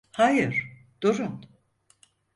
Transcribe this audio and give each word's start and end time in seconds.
Hayır, 0.11 0.67
durun! 1.03 1.45